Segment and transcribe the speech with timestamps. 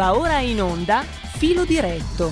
[0.00, 2.30] Va ora in onda Filo diretto.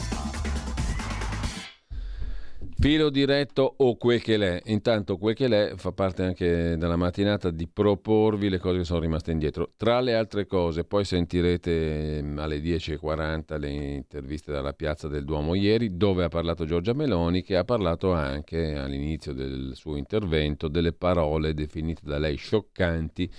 [2.79, 4.63] Filo diretto o quel che l'è.
[4.65, 9.01] Intanto quel che l'è fa parte anche della mattinata di proporvi le cose che sono
[9.01, 9.73] rimaste indietro.
[9.77, 15.55] Tra le altre cose, poi sentirete mm, alle 10.40 le interviste dalla piazza del Duomo
[15.55, 20.95] ieri, dove ha parlato Giorgia Meloni, che ha parlato anche all'inizio del suo intervento delle
[20.95, 23.31] parole definite da lei scioccanti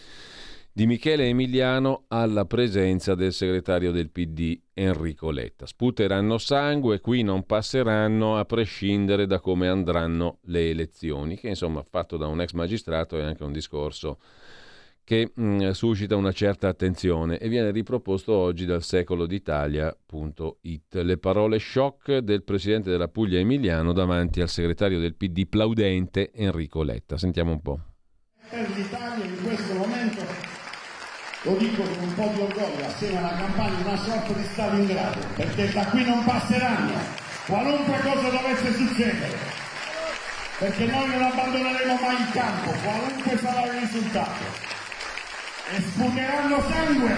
[0.80, 5.66] di Michele Emiliano alla presenza del segretario del PD Enrico Letta.
[5.66, 12.16] Sputeranno sangue, qui non passeranno a prescindere da come andranno le elezioni, che insomma fatto
[12.16, 14.20] da un ex magistrato è anche un discorso
[15.04, 20.96] che mh, mm, suscita una certa attenzione e viene riproposto oggi dal secolo d'Italia.it.
[20.96, 26.84] Le parole shock del presidente della Puglia Emiliano davanti al segretario del PD plaudente Enrico
[26.84, 27.18] Letta.
[27.18, 27.80] Sentiamo un po'.
[31.44, 35.72] Lo dico con un po' di orgoglio, assieme alla campagna, una sorta di Stalingrado, perché
[35.72, 36.94] da qui non passeranno,
[37.46, 39.38] qualunque cosa dovesse succedere,
[40.58, 44.68] perché noi non abbandoneremo mai il campo, qualunque sarà il risultato.
[45.72, 47.16] E sputeranno sangue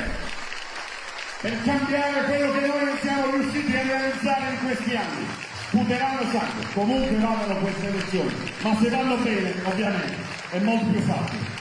[1.41, 5.27] per cambiare quello che noi non siamo riusciti a realizzare in questi anni.
[5.67, 10.15] Sputeranno sangue, comunque vadano queste elezioni, ma se vanno bene, ovviamente,
[10.51, 11.60] è molto più facile.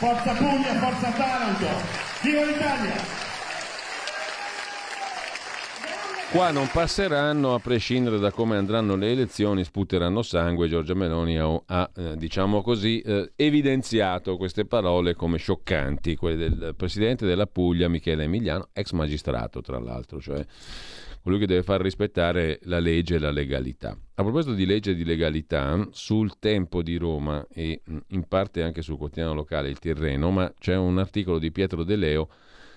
[0.00, 1.66] Forza Puglia, Forza Taranto,
[2.22, 2.94] Viva l'Italia!
[6.32, 10.68] Qua non passeranno, a prescindere da come andranno le elezioni, sputeranno sangue.
[10.68, 17.26] Giorgia Meloni ha, eh, diciamo così, eh, evidenziato queste parole come scioccanti, quelle del presidente
[17.26, 20.42] della Puglia, Michele Emiliano, ex magistrato tra l'altro, cioè
[21.22, 23.96] colui che deve far rispettare la legge e la legalità.
[24.14, 28.82] A proposito di legge e di legalità, sul Tempo di Roma e in parte anche
[28.82, 32.28] sul quotidiano locale Il Tirreno, ma c'è un articolo di Pietro De Leo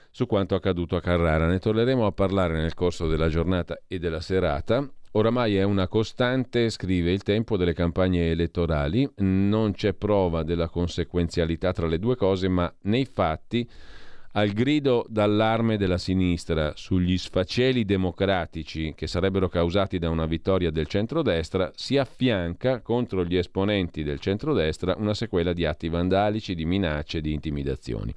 [0.09, 1.47] su quanto accaduto a Carrara.
[1.47, 4.88] Ne torneremo a parlare nel corso della giornata e della serata.
[5.16, 9.09] Oramai è una costante, scrive il tempo, delle campagne elettorali.
[9.18, 13.68] Non c'è prova della conseguenzialità tra le due cose, ma nei fatti
[14.35, 20.88] al grido d'allarme della sinistra sugli sfaceli democratici che sarebbero causati da una vittoria del
[20.88, 27.21] centrodestra, si affianca contro gli esponenti del centrodestra una sequela di atti vandalici, di minacce,
[27.21, 28.11] di intimidazioni.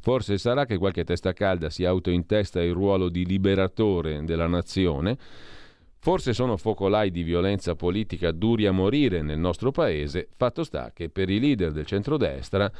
[0.00, 5.18] Forse sarà che qualche testa calda si autointesta il ruolo di liberatore della nazione.
[5.98, 10.26] Forse sono focolai di violenza politica duri a morire nel nostro paese.
[10.34, 12.72] Fatto sta che per i leader del centrodestra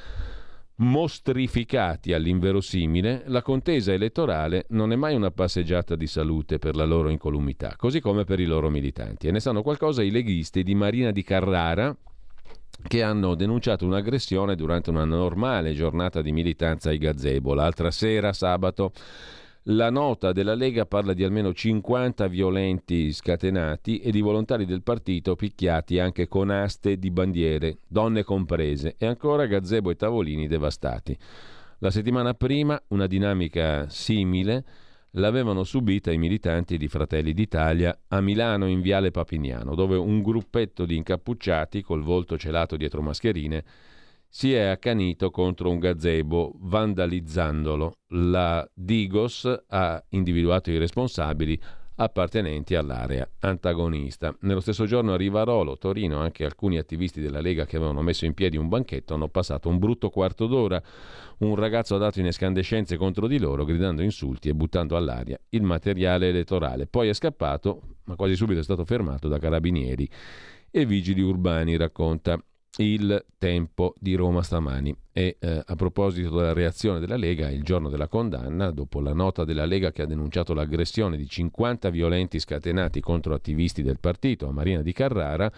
[0.81, 7.09] mostrificati all'inverosimile, la contesa elettorale non è mai una passeggiata di salute per la loro
[7.09, 9.29] incolumità, così come per i loro militanti.
[9.29, 11.95] E ne sanno qualcosa i leghisti di Marina di Carrara,
[12.83, 17.53] che hanno denunciato un'aggressione durante una normale giornata di militanza ai gazebo.
[17.53, 18.93] L'altra sera, sabato,
[19.65, 25.37] la nota della Lega parla di almeno 50 violenti scatenati e di volontari del partito
[25.37, 31.17] picchiati anche con aste di bandiere, donne comprese, e ancora gazebo e tavolini devastati.
[31.81, 34.65] La settimana prima una dinamica simile
[35.15, 40.87] l'avevano subita i militanti di Fratelli d'Italia a Milano in Viale Papignano, dove un gruppetto
[40.87, 43.65] di incappucciati col volto celato dietro mascherine
[44.33, 47.97] si è accanito contro un gazebo vandalizzandolo.
[48.11, 51.61] La Digos ha individuato i responsabili
[51.97, 54.35] appartenenti all'area antagonista.
[54.43, 58.33] Nello stesso giorno a Rivarolo, Torino, anche alcuni attivisti della Lega che avevano messo in
[58.33, 60.81] piedi un banchetto hanno passato un brutto quarto d'ora.
[61.39, 65.63] Un ragazzo ha dato in escandescenze contro di loro, gridando insulti e buttando all'aria il
[65.63, 66.87] materiale elettorale.
[66.87, 70.09] Poi è scappato, ma quasi subito è stato fermato da carabinieri
[70.71, 72.41] e vigili urbani, racconta
[72.79, 74.95] il tempo di Roma stamani.
[75.13, 79.45] E eh, a proposito della reazione della Lega, il giorno della condanna, dopo la nota
[79.45, 84.53] della Lega che ha denunciato l'aggressione di 50 violenti scatenati contro attivisti del partito a
[84.53, 85.51] Marina di Carrara,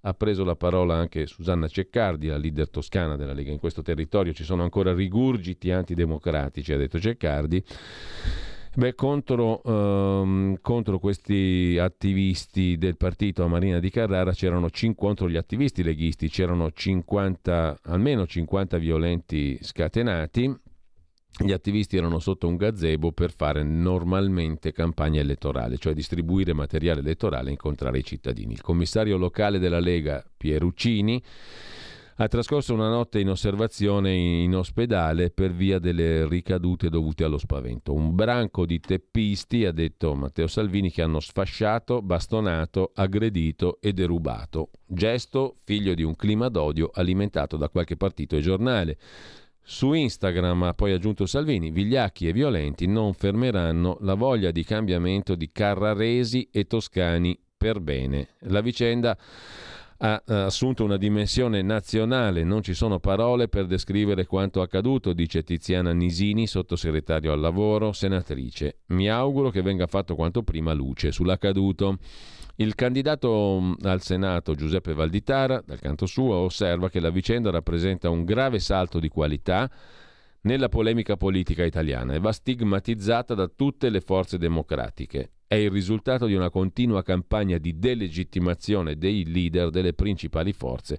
[0.00, 3.50] ha preso la parola anche Susanna Ceccardi, la leader toscana della Lega.
[3.50, 7.64] In questo territorio ci sono ancora rigurgiti antidemocratici, ha detto Ceccardi.
[8.78, 15.38] Beh, contro, um, contro, questi attivisti del partito a Marina di Carrara c'erano contro gli
[15.38, 20.54] attivisti leghisti c'erano 50, almeno 50 violenti scatenati.
[21.38, 27.48] Gli attivisti erano sotto un gazebo per fare normalmente campagna elettorale, cioè distribuire materiale elettorale
[27.48, 28.52] e incontrare i cittadini.
[28.52, 31.22] Il commissario locale della Lega, Pieruccini,
[32.18, 37.92] ha trascorso una notte in osservazione in ospedale per via delle ricadute dovute allo spavento.
[37.92, 44.70] Un branco di teppisti, ha detto Matteo Salvini, che hanno sfasciato, bastonato, aggredito e derubato.
[44.86, 48.96] Gesto figlio di un clima d'odio alimentato da qualche partito e giornale.
[49.60, 55.34] Su Instagram ha poi aggiunto Salvini, vigliacchi e violenti non fermeranno la voglia di cambiamento
[55.34, 58.28] di carraresi e toscani per bene.
[58.40, 59.18] La vicenda
[59.98, 65.92] ha assunto una dimensione nazionale, non ci sono parole per descrivere quanto accaduto, dice Tiziana
[65.92, 68.80] Nisini, sottosegretario al lavoro, senatrice.
[68.88, 71.98] Mi auguro che venga fatto quanto prima luce sull'accaduto.
[72.56, 78.10] Il candidato mm, al Senato Giuseppe Valditara, dal canto suo, osserva che la vicenda rappresenta
[78.10, 79.70] un grave salto di qualità
[80.46, 85.32] nella polemica politica italiana e va stigmatizzata da tutte le forze democratiche.
[85.48, 90.98] È il risultato di una continua campagna di delegittimazione dei leader delle principali forze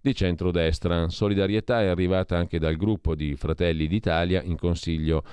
[0.00, 1.08] di centrodestra.
[1.08, 5.24] Solidarietà è arrivata anche dal gruppo di Fratelli d'Italia in Consiglio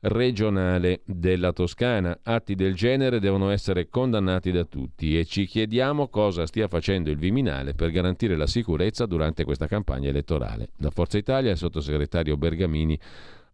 [0.00, 2.18] regionale della Toscana.
[2.22, 7.18] Atti del genere devono essere condannati da tutti e ci chiediamo cosa stia facendo il
[7.18, 10.70] Viminale per garantire la sicurezza durante questa campagna elettorale.
[10.76, 12.98] Da Forza Italia il sottosegretario Bergamini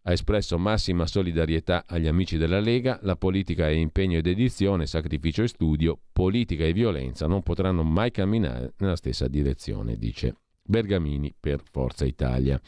[0.03, 5.43] ha espresso massima solidarietà agli amici della Lega, la politica è impegno ed edizione, sacrificio
[5.43, 11.61] e studio, politica e violenza non potranno mai camminare nella stessa direzione, dice Bergamini per
[11.69, 12.59] Forza Italia.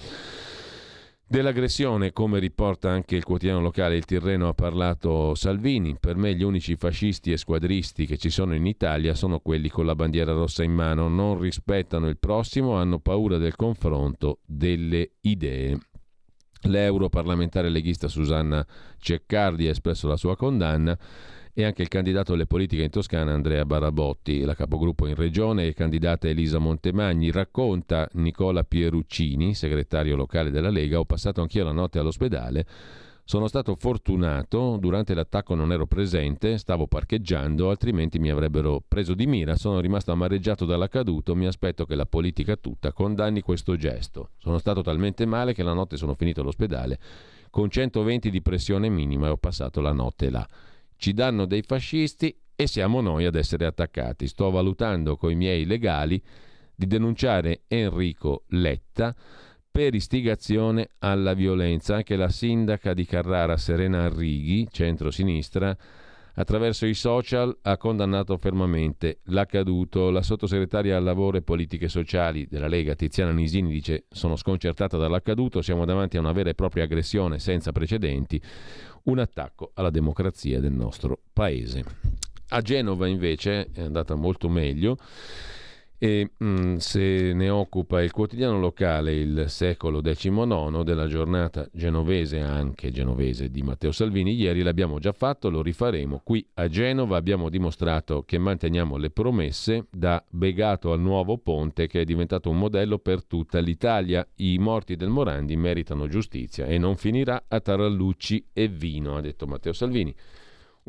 [1.32, 5.96] Dell'aggressione, come riporta anche il quotidiano locale Il Tirreno, ha parlato Salvini.
[6.00, 9.86] Per me gli unici fascisti e squadristi che ci sono in Italia sono quelli con
[9.86, 11.08] la bandiera rossa in mano.
[11.08, 15.78] Non rispettano il prossimo, hanno paura del confronto delle idee.
[16.64, 18.66] L'europarlamentare leghista Susanna
[18.98, 20.98] Ceccardi ha espresso la sua condanna
[21.54, 25.74] e anche il candidato alle politiche in Toscana Andrea Barabotti, la capogruppo in regione e
[25.74, 27.32] candidata Elisa Montemagni.
[27.32, 32.66] Racconta Nicola Pieruccini, segretario locale della Lega, ho passato anch'io la notte all'ospedale.
[33.24, 39.28] Sono stato fortunato, durante l'attacco non ero presente, stavo parcheggiando, altrimenti mi avrebbero preso di
[39.28, 39.56] mira.
[39.56, 44.30] Sono rimasto amareggiato dall'accaduto, mi aspetto che la politica tutta condanni questo gesto.
[44.38, 46.98] Sono stato talmente male che la notte sono finito all'ospedale
[47.52, 50.48] con 120 di pressione minima e ho passato la notte là
[51.00, 54.28] ci danno dei fascisti e siamo noi ad essere attaccati.
[54.28, 56.22] Sto valutando coi miei legali
[56.76, 59.16] di denunciare Enrico Letta
[59.72, 61.96] per istigazione alla violenza.
[61.96, 65.76] Anche la sindaca di Carrara Serena Arrighi, centro-sinistra,
[66.36, 70.10] attraverso i social ha condannato fermamente l'accaduto.
[70.10, 75.62] La sottosegretaria al lavoro e politiche sociali della Lega Tiziana Nisini dice sono sconcertata dall'accaduto,
[75.62, 78.42] siamo davanti a una vera e propria aggressione senza precedenti
[79.04, 81.84] un attacco alla democrazia del nostro paese.
[82.50, 84.98] A Genova invece è andata molto meglio
[86.02, 92.40] e mh, mm, se ne occupa il quotidiano locale il secolo XIX della giornata genovese,
[92.40, 94.34] anche genovese di Matteo Salvini.
[94.34, 96.22] Ieri l'abbiamo già fatto, lo rifaremo.
[96.24, 102.02] Qui a Genova abbiamo dimostrato che manteniamo le promesse da Begato al nuovo ponte che
[102.02, 104.26] è diventato un modello per tutta l'Italia.
[104.36, 109.48] I morti del Morandi meritano giustizia e non finirà a Tarallucci e vino, ha detto
[109.48, 110.16] Matteo Salvini.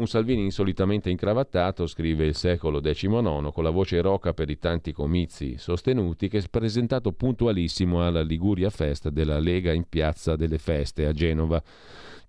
[0.01, 4.93] Un Salvini insolitamente incravattato, scrive il secolo XIX, con la voce roca per i tanti
[4.93, 11.05] comizi sostenuti, che è presentato puntualissimo alla Liguria Fest della Lega in Piazza delle Feste
[11.05, 11.63] a Genova.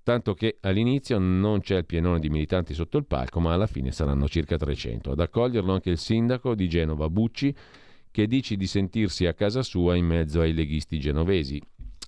[0.03, 3.93] Tanto che all'inizio non c'è il pienone di militanti sotto il palco, ma alla fine
[3.93, 5.11] saranno circa 300.
[5.11, 7.55] Ad accoglierlo anche il sindaco di Genova Bucci,
[8.11, 11.61] che dice di sentirsi a casa sua in mezzo ai leghisti genovesi.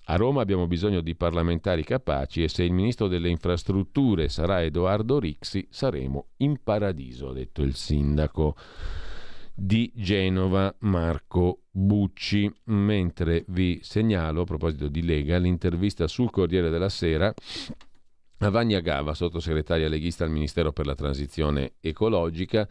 [0.06, 5.18] A Roma abbiamo bisogno di parlamentari capaci e se il ministro delle infrastrutture sarà Edoardo
[5.18, 8.54] Rixi saremo in paradiso, ha detto il sindaco
[9.54, 12.52] di Genova Marco Bucci.
[12.64, 17.32] Mentre vi segnalo, a proposito di Lega, l'intervista sul Corriere della Sera
[18.38, 22.68] a Vagna Gava, sottosegretaria leghista al Ministero per la Transizione Ecologica,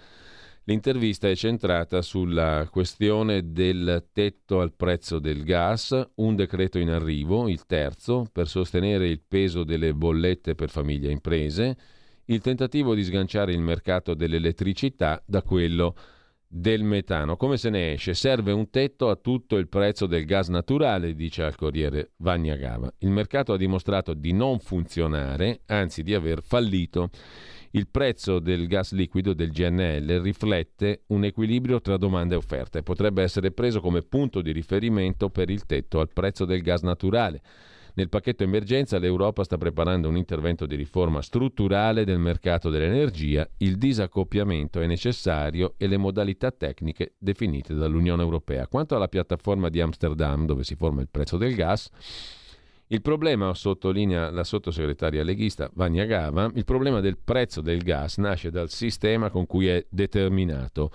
[0.65, 7.49] L'intervista è centrata sulla questione del tetto al prezzo del gas, un decreto in arrivo,
[7.49, 11.77] il terzo, per sostenere il peso delle bollette per famiglie e imprese,
[12.25, 15.95] il tentativo di sganciare il mercato dell'elettricità da quello
[16.47, 17.35] del metano.
[17.35, 18.13] Come se ne esce?
[18.13, 22.89] Serve un tetto a tutto il prezzo del gas naturale, dice al Corriere Vagnagava.
[22.99, 27.09] Il mercato ha dimostrato di non funzionare, anzi di aver fallito.
[27.75, 32.83] Il prezzo del gas liquido del GNL riflette un equilibrio tra domanda e offerta e
[32.83, 37.41] potrebbe essere preso come punto di riferimento per il tetto al prezzo del gas naturale.
[37.95, 43.77] Nel pacchetto emergenza l'Europa sta preparando un intervento di riforma strutturale del mercato dell'energia, il
[43.77, 48.67] disaccoppiamento è necessario e le modalità tecniche definite dall'Unione Europea.
[48.67, 51.89] Quanto alla piattaforma di Amsterdam dove si forma il prezzo del gas,
[52.93, 58.51] il problema, sottolinea la sottosegretaria leghista Vania Gava, il problema del prezzo del gas nasce
[58.51, 60.91] dal sistema con cui è determinato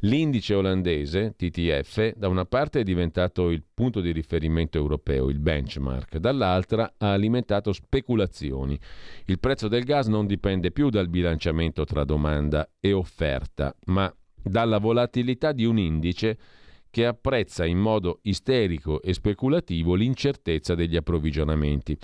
[0.00, 6.18] L'indice olandese, TTF, da una parte è diventato il punto di riferimento europeo, il benchmark,
[6.18, 8.78] dall'altra ha alimentato speculazioni.
[9.24, 14.78] Il prezzo del gas non dipende più dal bilanciamento tra domanda e offerta, ma dalla
[14.78, 16.38] volatilità di un indice
[16.96, 21.94] che apprezza in modo isterico e speculativo l'incertezza degli approvvigionamenti.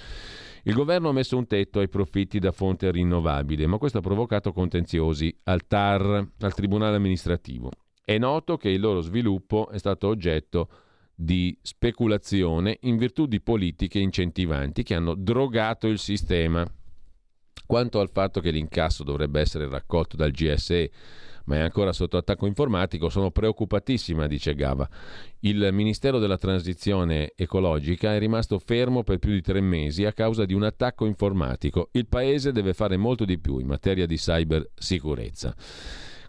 [0.65, 4.53] Il governo ha messo un tetto ai profitti da fonte rinnovabile, ma questo ha provocato
[4.53, 7.71] contenziosi al TAR, al Tribunale amministrativo.
[8.05, 10.69] È noto che il loro sviluppo è stato oggetto
[11.15, 16.71] di speculazione in virtù di politiche incentivanti che hanno drogato il sistema.
[17.65, 20.91] Quanto al fatto che l'incasso dovrebbe essere raccolto dal GSE
[21.47, 24.89] ma è ancora sotto attacco informatico, sono preoccupatissima, dice Gava.
[25.41, 30.45] Il Ministero della Transizione ecologica è rimasto fermo per più di tre mesi a causa
[30.45, 31.89] di un attacco informatico.
[31.93, 35.55] Il Paese deve fare molto di più in materia di cybersicurezza.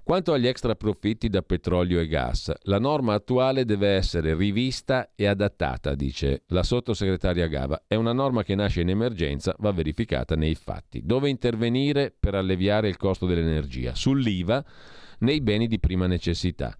[0.03, 5.27] Quanto agli extra profitti da petrolio e gas, la norma attuale deve essere rivista e
[5.27, 7.84] adattata, dice la sottosegretaria Gava.
[7.88, 11.03] È una norma che nasce in emergenza, va verificata nei fatti.
[11.05, 13.96] Dove intervenire per alleviare il costo dell'energia?
[13.96, 14.65] Sull'IVA
[15.24, 16.75] nei beni di prima necessità.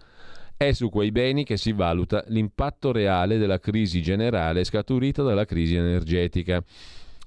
[0.56, 5.76] È su quei beni che si valuta l'impatto reale della crisi generale scaturita dalla crisi
[5.76, 6.64] energetica.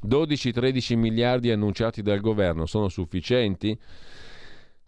[0.06, 3.76] 12-13 miliardi annunciati dal governo sono sufficienti?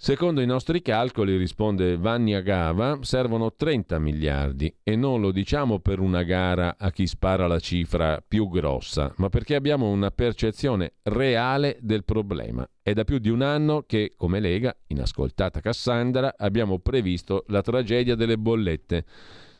[0.00, 5.98] Secondo i nostri calcoli, risponde Vanni Agava, servono 30 miliardi e non lo diciamo per
[5.98, 11.78] una gara a chi spara la cifra più grossa, ma perché abbiamo una percezione reale
[11.80, 12.66] del problema.
[12.80, 18.14] È da più di un anno che, come Lega, inascoltata Cassandra, abbiamo previsto la tragedia
[18.14, 19.04] delle bollette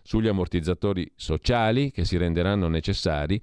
[0.02, 3.42] sugli ammortizzatori sociali che si renderanno necessari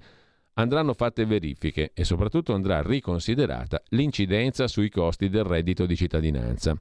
[0.58, 6.78] andranno fatte verifiche e soprattutto andrà riconsiderata l'incidenza sui costi del reddito di cittadinanza.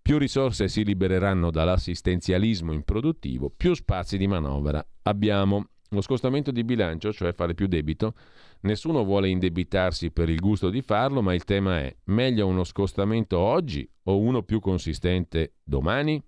[0.00, 5.68] Più risorse si libereranno dall'assistenzialismo improduttivo, più spazi di manovra abbiamo.
[5.90, 8.14] Lo scostamento di bilancio, cioè fare più debito,
[8.62, 13.38] nessuno vuole indebitarsi per il gusto di farlo, ma il tema è meglio uno scostamento
[13.38, 16.20] oggi o uno più consistente domani?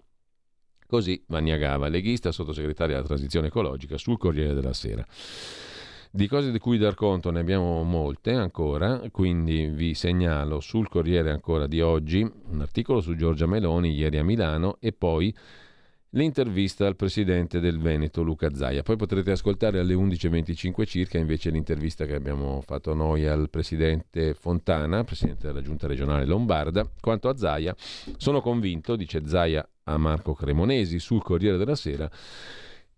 [0.86, 5.04] Così Vannia Gava, leghista, sottosegretaria della transizione ecologica, sul Corriere della Sera.
[6.16, 11.30] Di cose di cui dar conto ne abbiamo molte ancora, quindi vi segnalo sul Corriere
[11.30, 15.36] ancora di oggi un articolo su Giorgia Meloni ieri a Milano e poi
[16.12, 18.82] l'intervista al presidente del Veneto Luca Zaia.
[18.82, 25.04] Poi potrete ascoltare alle 11.25 circa invece l'intervista che abbiamo fatto noi al presidente Fontana,
[25.04, 26.90] presidente della giunta regionale lombarda.
[26.98, 27.76] Quanto a Zaia,
[28.16, 32.10] sono convinto, dice Zaia a Marco Cremonesi sul Corriere della Sera,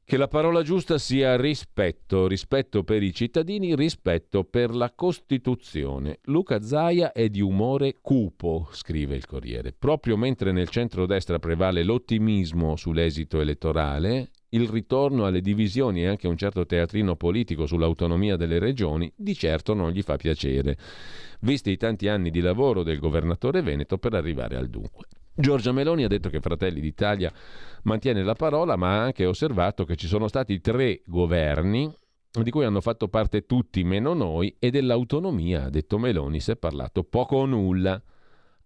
[0.09, 6.21] che la parola giusta sia rispetto, rispetto per i cittadini, rispetto per la Costituzione.
[6.23, 9.75] Luca Zaia è di umore cupo, scrive il Corriere.
[9.79, 16.39] Proprio mentre nel centrodestra prevale l'ottimismo sull'esito elettorale, il ritorno alle divisioni e anche un
[16.39, 20.79] certo teatrino politico sull'autonomia delle regioni di certo non gli fa piacere,
[21.41, 25.05] visti i tanti anni di lavoro del governatore Veneto per arrivare al dunque.
[25.41, 27.33] Giorgia Meloni ha detto che Fratelli d'Italia
[27.85, 31.89] mantiene la parola, ma ha anche osservato che ci sono stati tre governi
[32.43, 36.57] di cui hanno fatto parte tutti meno noi e dell'autonomia, ha detto Meloni, si è
[36.57, 38.03] parlato poco o nulla.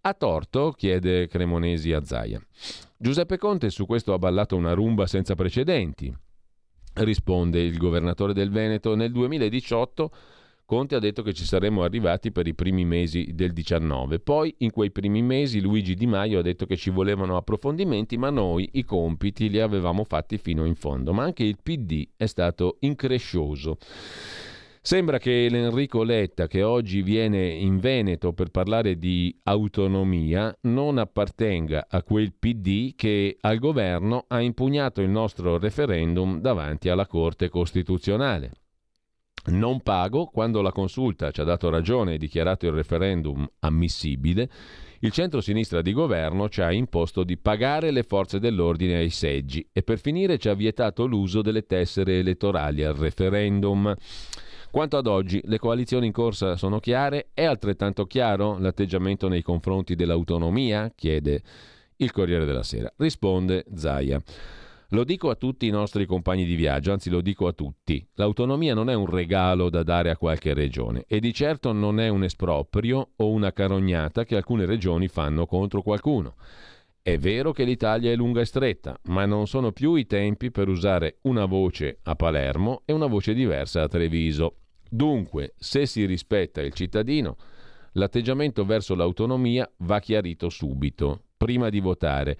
[0.01, 0.73] A torto?
[0.75, 2.41] chiede Cremonesi a Zaia.
[2.97, 6.11] Giuseppe Conte su questo ha ballato una rumba senza precedenti.
[6.95, 10.11] Risponde il governatore del Veneto nel 2018
[10.73, 14.17] Conte ha detto che ci saremmo arrivati per i primi mesi del 19.
[14.17, 18.31] Poi, in quei primi mesi, Luigi Di Maio ha detto che ci volevano approfondimenti, ma
[18.31, 21.13] noi i compiti li avevamo fatti fino in fondo.
[21.13, 23.77] Ma anche il PD è stato increscioso.
[24.81, 31.85] Sembra che l'Enrico Letta, che oggi viene in Veneto per parlare di autonomia, non appartenga
[31.87, 38.62] a quel PD che al governo ha impugnato il nostro referendum davanti alla Corte Costituzionale.
[39.45, 44.49] Non pago, quando la consulta ci ha dato ragione e dichiarato il referendum ammissibile,
[44.99, 49.83] il centro-sinistra di governo ci ha imposto di pagare le forze dell'ordine ai seggi e
[49.83, 53.93] per finire ci ha vietato l'uso delle tessere elettorali al referendum.
[54.71, 57.27] Quanto ad oggi, le coalizioni in corsa sono chiare?
[57.33, 60.89] È altrettanto chiaro l'atteggiamento nei confronti dell'autonomia?
[60.95, 61.41] chiede
[61.97, 62.91] il Corriere della Sera.
[62.95, 64.21] Risponde Zaia.
[64.93, 68.07] Lo dico a tutti i nostri compagni di viaggio, anzi lo dico a tutti.
[68.13, 72.09] L'autonomia non è un regalo da dare a qualche regione e di certo non è
[72.09, 76.35] un esproprio o una carognata che alcune regioni fanno contro qualcuno.
[77.01, 80.67] È vero che l'Italia è lunga e stretta, ma non sono più i tempi per
[80.67, 84.57] usare una voce a Palermo e una voce diversa a Treviso.
[84.87, 87.37] Dunque, se si rispetta il cittadino,
[87.93, 92.37] l'atteggiamento verso l'autonomia va chiarito subito prima di votare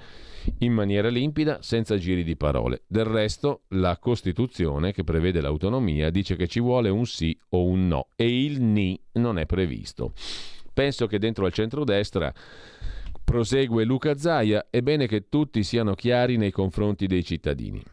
[0.59, 2.83] in maniera limpida, senza giri di parole.
[2.87, 7.87] Del resto, la Costituzione, che prevede l'autonomia, dice che ci vuole un sì o un
[7.87, 10.13] no e il ni non è previsto.
[10.73, 12.33] Penso che dentro al centrodestra
[13.25, 17.83] prosegue Luca Zaia, è bene che tutti siano chiari nei confronti dei cittadini.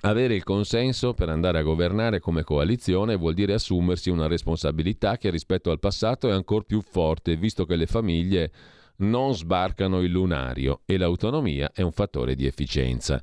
[0.00, 5.30] Avere il consenso per andare a governare come coalizione vuol dire assumersi una responsabilità che
[5.30, 8.50] rispetto al passato è ancora più forte, visto che le famiglie
[8.96, 13.22] non sbarcano il lunario e l'autonomia è un fattore di efficienza.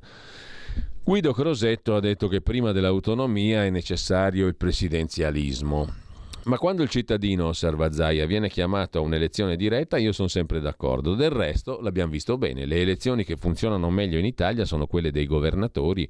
[1.04, 6.00] Guido Crosetto ha detto che prima dell'autonomia è necessario il presidenzialismo.
[6.44, 11.14] Ma quando il cittadino, osserva Zaia, viene chiamato a un'elezione diretta, io sono sempre d'accordo.
[11.14, 15.26] Del resto, l'abbiamo visto bene, le elezioni che funzionano meglio in Italia sono quelle dei
[15.26, 16.08] governatori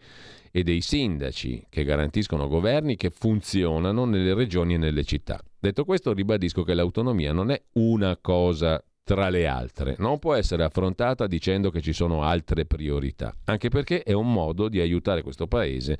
[0.50, 5.38] e dei sindaci, che garantiscono governi che funzionano nelle regioni e nelle città.
[5.59, 10.62] Detto questo, ribadisco che l'autonomia non è una cosa tra le altre, non può essere
[10.62, 15.47] affrontata dicendo che ci sono altre priorità, anche perché è un modo di aiutare questo
[15.47, 15.99] Paese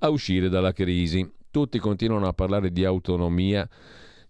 [0.00, 1.28] a uscire dalla crisi.
[1.50, 3.68] Tutti continuano a parlare di autonomia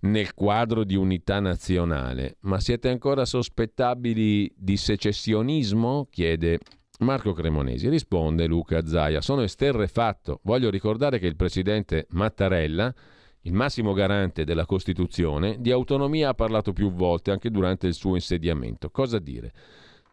[0.01, 6.07] nel quadro di unità nazionale, ma siete ancora sospettabili di secessionismo?
[6.11, 6.61] chiede
[7.01, 7.89] Marco Cremonesi.
[7.89, 10.41] Risponde Luca Zaia, sono esterrefatto.
[10.45, 12.95] Voglio ricordare che il presidente Mattarella,
[13.43, 18.15] il massimo garante della Costituzione, di autonomia ha parlato più volte anche durante il suo
[18.15, 18.91] insediamento.
[18.91, 19.53] Cosa dire?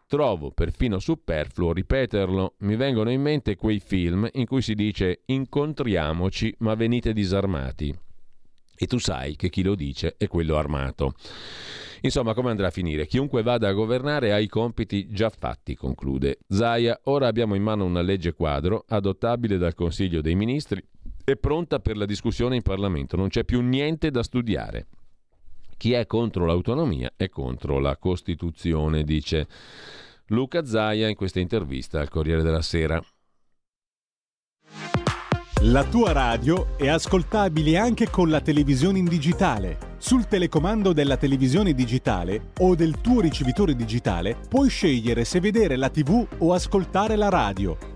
[0.06, 2.54] Trovo perfino superfluo ripeterlo.
[2.58, 7.92] Mi vengono in mente quei film in cui si dice incontriamoci ma venite disarmati.
[8.78, 11.14] E tu sai che chi lo dice è quello armato.
[12.02, 13.06] Insomma, come andrà a finire?
[13.06, 17.00] Chiunque vada a governare ha i compiti già fatti, conclude Zaia.
[17.04, 20.84] Ora abbiamo in mano una legge quadro adottabile dal Consiglio dei Ministri
[21.28, 23.16] e pronta per la discussione in Parlamento.
[23.16, 24.86] Non c'è più niente da studiare.
[25.76, 29.48] Chi è contro l'autonomia è contro la Costituzione, dice
[30.26, 33.02] Luca Zaia in questa intervista al Corriere della Sera.
[35.62, 39.94] La tua radio è ascoltabile anche con la televisione in digitale.
[39.96, 45.90] Sul telecomando della televisione digitale o del tuo ricevitore digitale puoi scegliere se vedere la
[45.90, 47.95] TV o ascoltare la radio.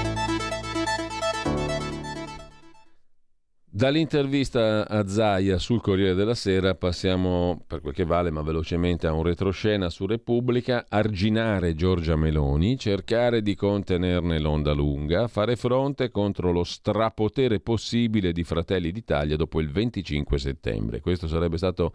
[3.81, 9.11] Dall'intervista a Zaia sul Corriere della Sera passiamo, per quel che vale, ma velocemente a
[9.11, 16.51] un retroscena su Repubblica, arginare Giorgia Meloni, cercare di contenerne l'onda lunga, fare fronte contro
[16.51, 21.01] lo strapotere possibile di Fratelli d'Italia dopo il 25 settembre.
[21.01, 21.91] Questo sarebbe stato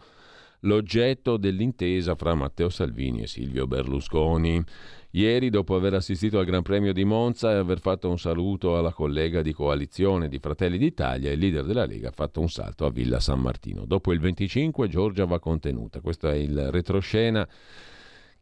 [0.61, 4.63] l'oggetto dell'intesa fra Matteo Salvini e Silvio Berlusconi.
[5.11, 8.91] Ieri, dopo aver assistito al Gran Premio di Monza e aver fatto un saluto alla
[8.91, 12.91] collega di coalizione di Fratelli d'Italia, il leader della Lega ha fatto un salto a
[12.91, 13.85] Villa San Martino.
[13.85, 16.01] Dopo il 25 Giorgia va contenuta.
[16.01, 17.47] Questo è il retroscena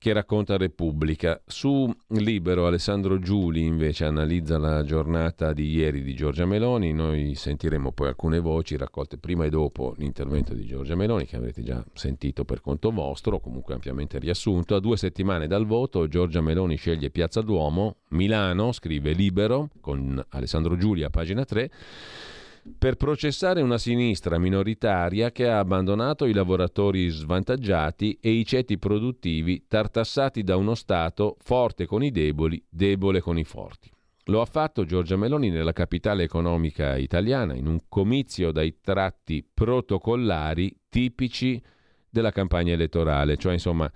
[0.06, 1.42] che racconta Repubblica.
[1.48, 7.92] Su Libero Alessandro Giuli invece analizza la giornata di ieri di Giorgia Meloni, noi sentiremo
[7.92, 12.46] poi alcune voci raccolte prima e dopo l'intervento di Giorgia Meloni che avrete già sentito
[12.46, 14.76] per conto vostro, comunque ampiamente riassunto.
[14.76, 20.78] A due settimane dal voto Giorgia Meloni sceglie Piazza Duomo, Milano, scrive Libero con Alessandro
[20.78, 21.72] Giuli a pagina 3
[22.80, 29.66] per processare una sinistra minoritaria che ha abbandonato i lavoratori svantaggiati e i ceti produttivi
[29.68, 33.92] tartassati da uno Stato forte con i deboli, debole con i forti.
[34.26, 40.76] Lo ha fatto Giorgia Meloni nella capitale economica italiana in un comizio dai tratti protocollari
[40.90, 41.62] tipici
[42.10, 43.92] della campagna elettorale, cioè insomma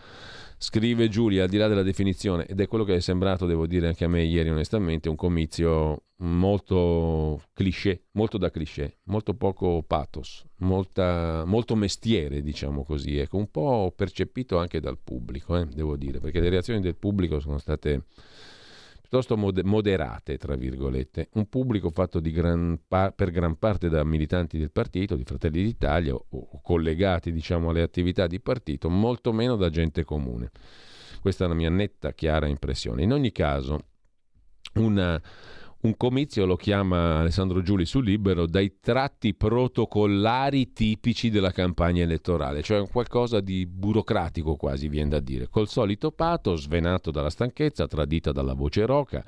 [0.62, 3.88] Scrive Giulia, al di là della definizione, ed è quello che è sembrato, devo dire
[3.88, 10.46] anche a me ieri onestamente, un comizio molto cliché, molto da cliché, molto poco pathos,
[10.58, 16.20] molta, molto mestiere, diciamo così, ecco, un po' percepito anche dal pubblico, eh, devo dire,
[16.20, 18.08] perché le reazioni del pubblico sono state
[19.10, 24.72] piuttosto moderate, tra virgolette, un pubblico fatto gran pa- per gran parte da militanti del
[24.72, 29.70] partito, di Fratelli d'Italia o, o collegati diciamo, alle attività di partito, molto meno da
[29.72, 30.52] gente comune.
[31.22, 33.02] Questa è la mia netta, chiara impressione.
[33.02, 33.86] In ogni caso,
[34.76, 35.20] una
[35.82, 42.62] un comizio lo chiama Alessandro Giuli su Libero dai tratti protocollari tipici della campagna elettorale,
[42.62, 48.34] cioè qualcosa di burocratico quasi viene da dire, col solito pato svenato dalla stanchezza, tradita
[48.34, 49.24] dalla voce roca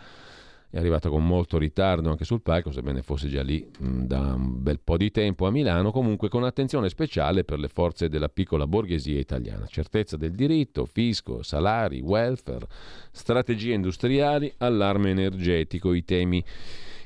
[0.72, 4.64] è arrivata con molto ritardo anche sul palco, sebbene fosse già lì mh, da un
[4.64, 8.66] bel po' di tempo a Milano, comunque con attenzione speciale per le forze della piccola
[8.66, 9.66] borghesia italiana.
[9.66, 12.66] Certezza del diritto, fisco, salari, welfare,
[13.12, 16.44] strategie industriali, allarme energetico, i temi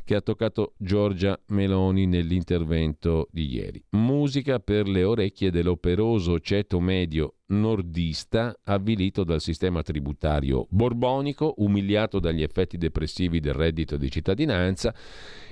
[0.05, 3.83] che ha toccato Giorgia Meloni nell'intervento di ieri.
[3.89, 12.43] Musica per le orecchie dell'operoso ceto medio nordista avvilito dal sistema tributario borbonico, umiliato dagli
[12.43, 14.93] effetti depressivi del reddito di cittadinanza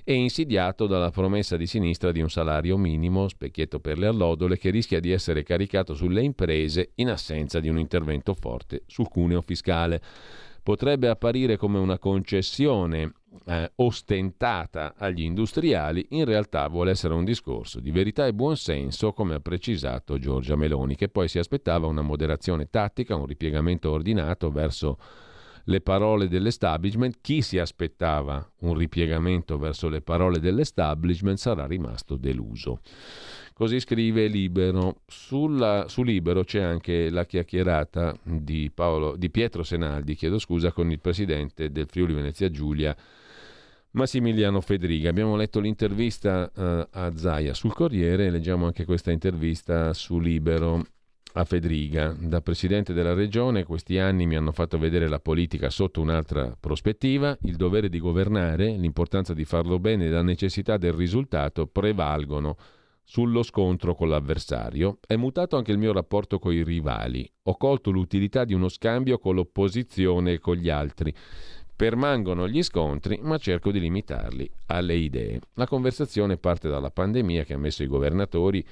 [0.03, 4.69] e insidiato dalla promessa di sinistra di un salario minimo, specchietto per le allodole, che
[4.69, 9.99] rischia di essere caricato sulle imprese in assenza di un intervento forte sul cuneo fiscale.
[10.61, 13.13] Potrebbe apparire come una concessione
[13.46, 19.36] eh, ostentata agli industriali, in realtà vuole essere un discorso di verità e buonsenso, come
[19.36, 24.98] ha precisato Giorgia Meloni, che poi si aspettava una moderazione tattica, un ripiegamento ordinato verso
[25.65, 27.17] le parole dell'establishment.
[27.22, 32.80] Chi si aspettava un ripiegamento verso le parole dell'establishment sarà rimasto deluso.
[33.54, 35.02] Così scrive Libero.
[35.08, 40.89] Sulla, su Libero c'è anche la chiacchierata di, Paolo, di Pietro Senaldi, chiedo scusa, con
[40.89, 42.96] il presidente del Friuli Venezia Giulia
[43.93, 45.10] Massimiliano Fedriga.
[45.10, 50.84] Abbiamo letto l'intervista uh, a Zaia sul Corriere e leggiamo anche questa intervista su Libero
[51.34, 52.15] a Fedriga.
[52.19, 57.38] Da presidente della regione questi anni mi hanno fatto vedere la politica sotto un'altra prospettiva,
[57.43, 62.58] il dovere di governare, l'importanza di farlo bene e la necessità del risultato prevalgono
[63.03, 64.97] sullo scontro con l'avversario.
[65.06, 67.29] È mutato anche il mio rapporto con i rivali.
[67.43, 71.13] Ho colto l'utilità di uno scambio con l'opposizione e con gli altri.
[71.84, 75.41] Permangono gli scontri, ma cerco di limitarli alle idee.
[75.56, 78.65] La conversazione parte dalla pandemia che ha messo i governatori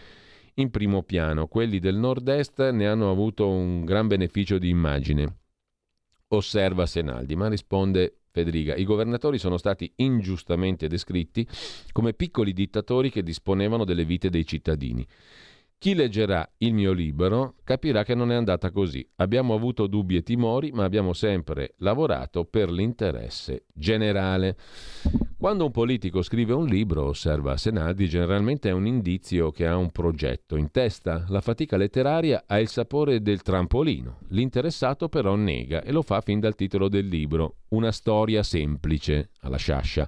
[0.54, 1.47] in primo piano.
[1.47, 5.39] Quelli del nord-est ne hanno avuto un gran beneficio di immagine.
[6.30, 8.76] Osserva Senaldi, ma risponde Federica.
[8.76, 11.45] I governatori sono stati ingiustamente descritti
[11.91, 15.06] come piccoli dittatori che disponevano delle vite dei cittadini.
[15.81, 19.03] Chi leggerà il mio libro capirà che non è andata così.
[19.15, 24.55] Abbiamo avuto dubbi e timori, ma abbiamo sempre lavorato per l'interesse generale.
[25.39, 29.89] Quando un politico scrive un libro, osserva Senaldi, generalmente è un indizio che ha un
[29.89, 31.25] progetto in testa.
[31.29, 34.19] La fatica letteraria ha il sapore del trampolino.
[34.27, 39.57] L'interessato però nega e lo fa fin dal titolo del libro, Una storia semplice, alla
[39.57, 40.07] sciascia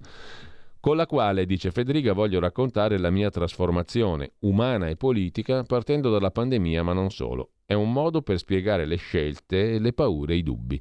[0.84, 6.30] con la quale, dice Federica, voglio raccontare la mia trasformazione umana e politica partendo dalla
[6.30, 7.52] pandemia, ma non solo.
[7.66, 10.78] È un modo per spiegare le scelte, le paure i dubbi.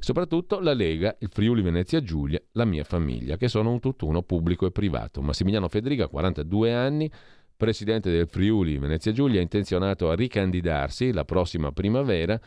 [0.00, 4.66] Soprattutto la Lega, il Friuli Venezia Giulia, la mia famiglia, che sono un tutt'uno pubblico
[4.66, 5.22] e privato.
[5.22, 7.08] Massimiliano Federica, 42 anni,
[7.56, 12.40] presidente del Friuli Venezia Giulia, intenzionato a ricandidarsi la prossima primavera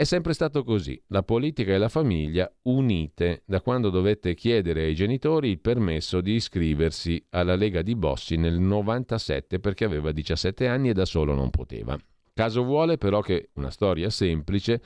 [0.00, 4.94] è sempre stato così, la politica e la famiglia unite da quando dovette chiedere ai
[4.94, 10.88] genitori il permesso di iscriversi alla Lega di Bossi nel 97 perché aveva 17 anni
[10.88, 11.98] e da solo non poteva.
[12.32, 14.80] Caso vuole però che una storia semplice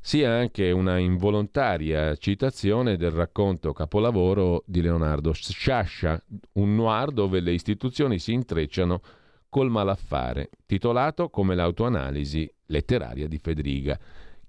[0.00, 6.18] sia anche una involontaria citazione del racconto capolavoro di Leonardo Sciascia,
[6.52, 9.02] un noir dove le istituzioni si intrecciano
[9.50, 14.00] col malaffare, titolato come l'autoanalisi letteraria di Federica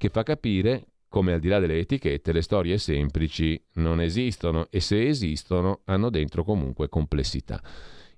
[0.02, 4.80] che fa capire come al di là delle etichette le storie semplici non esistono e
[4.80, 7.62] se esistono hanno dentro comunque complessità.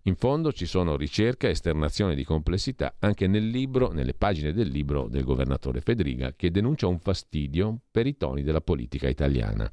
[0.04, 4.70] In fondo ci sono ricerca e esternazione di complessità anche nel libro, nelle pagine del
[4.70, 9.70] libro del governatore Federica che denuncia un fastidio per i toni della politica italiana.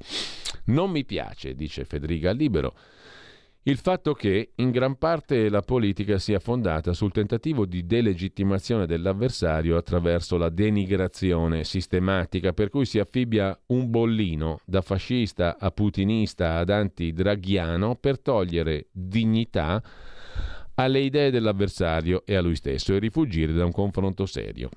[0.65, 2.75] Non mi piace, dice Federica Libero,
[3.63, 9.77] il fatto che in gran parte la politica sia fondata sul tentativo di delegittimazione dell'avversario
[9.77, 16.71] attraverso la denigrazione sistematica, per cui si affibbia un bollino da fascista a putinista ad
[16.71, 19.83] antidraghiano per togliere dignità
[20.73, 24.71] alle idee dell'avversario e a lui stesso e rifugire da un confronto serio.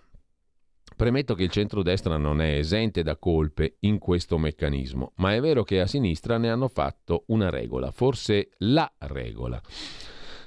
[0.96, 5.64] Premetto che il centrodestra non è esente da colpe in questo meccanismo, ma è vero
[5.64, 9.60] che a sinistra ne hanno fatto una regola, forse la regola.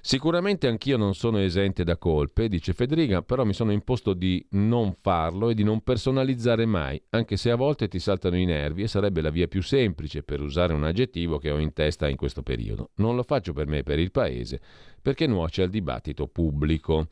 [0.08, 4.96] Sicuramente anch'io non sono esente da colpe, dice Federica, però mi sono imposto di non
[5.02, 8.88] farlo e di non personalizzare mai, anche se a volte ti saltano i nervi e
[8.88, 12.42] sarebbe la via più semplice per usare un aggettivo che ho in testa in questo
[12.42, 12.92] periodo.
[12.96, 14.62] Non lo faccio per me e per il Paese,
[15.02, 17.10] perché nuoce al dibattito pubblico.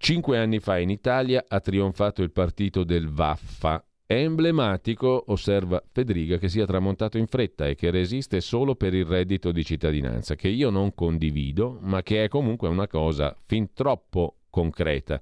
[0.00, 3.84] Cinque anni fa in Italia ha trionfato il partito del Vaffa.
[4.06, 9.04] È emblematico, osserva Federica, che sia tramontato in fretta e che resiste solo per il
[9.04, 14.36] reddito di cittadinanza, che io non condivido, ma che è comunque una cosa fin troppo
[14.48, 15.20] concreta.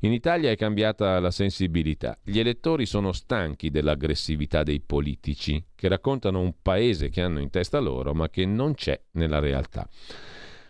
[0.00, 2.16] In Italia è cambiata la sensibilità.
[2.22, 7.80] Gli elettori sono stanchi dell'aggressività dei politici, che raccontano un paese che hanno in testa
[7.80, 9.86] loro, ma che non c'è nella realtà.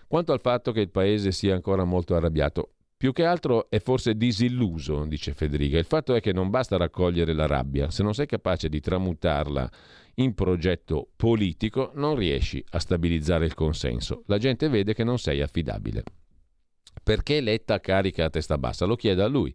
[0.08, 4.14] Quanto al fatto che il paese sia ancora molto arrabbiato, più che altro è forse
[4.14, 5.76] disilluso, dice Federica.
[5.76, 9.68] Il fatto è che non basta raccogliere la rabbia, se non sei capace di tramutarla
[10.14, 14.22] in progetto politico non riesci a stabilizzare il consenso.
[14.26, 16.04] La gente vede che non sei affidabile.
[17.02, 18.84] Perché Letta carica a testa bassa?
[18.84, 19.52] Lo chiede a lui.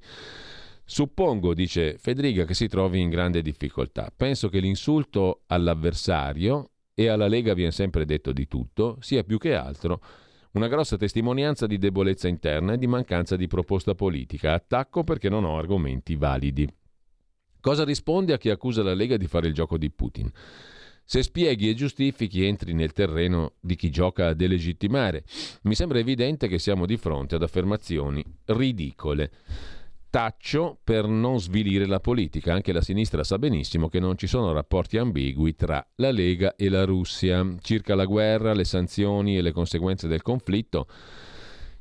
[0.83, 4.11] Suppongo, dice Federica, che si trovi in grande difficoltà.
[4.13, 9.53] Penso che l'insulto all'avversario, e alla Lega viene sempre detto di tutto, sia più che
[9.53, 10.01] altro
[10.57, 14.53] una grossa testimonianza di debolezza interna e di mancanza di proposta politica.
[14.53, 16.67] Attacco perché non ho argomenti validi.
[17.61, 20.31] Cosa risponde a chi accusa la Lega di fare il gioco di Putin?
[21.03, 25.23] Se spieghi e giustifichi entri nel terreno di chi gioca a delegittimare.
[25.63, 29.31] Mi sembra evidente che siamo di fronte ad affermazioni ridicole.
[30.17, 32.51] Taccio per non svilire la politica.
[32.51, 36.69] Anche la sinistra sa benissimo che non ci sono rapporti ambigui tra la Lega e
[36.69, 37.45] la Russia.
[37.61, 40.87] Circa la guerra, le sanzioni e le conseguenze del conflitto,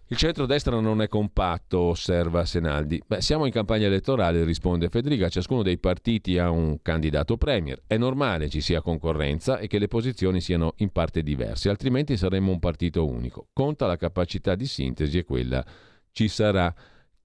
[0.09, 3.03] il centrodestra non è compatto, osserva Senaldi.
[3.07, 5.31] Beh, siamo in campagna elettorale, risponde Federica.
[5.31, 7.85] Ciascuno dei partiti ha un candidato premier.
[7.87, 12.53] È normale ci sia concorrenza e che le posizioni siano in parte diverse, altrimenti saremmo
[12.53, 13.49] un partito unico.
[13.55, 15.65] Conta la capacità di sintesi e quella
[16.13, 16.75] ci sarà.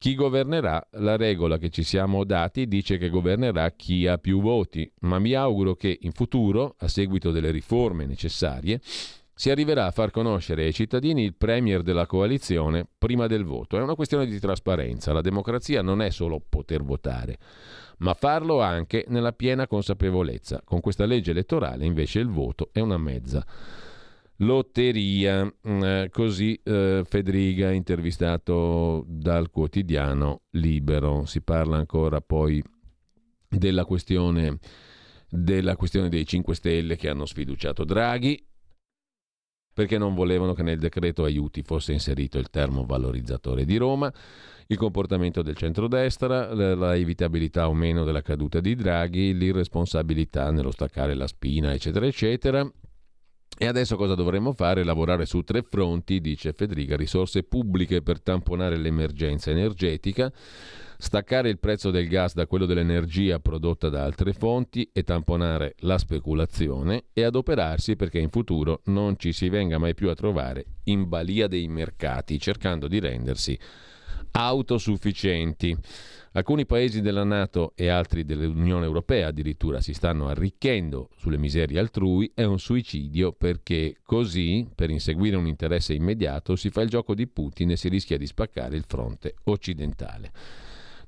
[0.01, 0.83] Chi governerà?
[0.93, 5.33] La regola che ci siamo dati dice che governerà chi ha più voti, ma mi
[5.33, 10.73] auguro che in futuro, a seguito delle riforme necessarie, si arriverà a far conoscere ai
[10.73, 13.77] cittadini il premier della coalizione prima del voto.
[13.77, 15.13] È una questione di trasparenza.
[15.13, 17.37] La democrazia non è solo poter votare,
[17.99, 20.63] ma farlo anche nella piena consapevolezza.
[20.65, 23.45] Con questa legge elettorale invece il voto è una mezza
[24.41, 25.43] lotteria.
[25.67, 31.25] Mm, eh, così eh, Federiga, intervistato dal quotidiano Libero.
[31.25, 32.63] Si parla ancora poi
[33.47, 34.59] della questione,
[35.29, 38.45] della questione dei 5 Stelle che hanno sfiduciato Draghi
[39.73, 44.11] perché non volevano che nel decreto aiuti fosse inserito il termovalorizzatore di Roma,
[44.67, 51.13] il comportamento del centrodestra, la evitabilità o meno della caduta di Draghi, l'irresponsabilità nello staccare
[51.13, 52.69] la spina, eccetera, eccetera.
[53.57, 54.83] E adesso cosa dovremmo fare?
[54.83, 60.31] Lavorare su tre fronti, dice Federica, risorse pubbliche per tamponare l'emergenza energetica,
[60.97, 65.97] staccare il prezzo del gas da quello dell'energia prodotta da altre fonti e tamponare la
[65.97, 71.07] speculazione e adoperarsi perché in futuro non ci si venga mai più a trovare in
[71.07, 73.57] balia dei mercati, cercando di rendersi
[74.31, 75.77] autosufficienti.
[76.33, 82.31] Alcuni paesi della Nato e altri dell'Unione Europea addirittura si stanno arricchendo sulle miserie altrui,
[82.33, 87.27] è un suicidio perché così, per inseguire un interesse immediato, si fa il gioco di
[87.27, 90.31] Putin e si rischia di spaccare il fronte occidentale.